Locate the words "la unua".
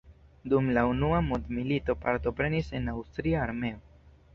0.77-1.21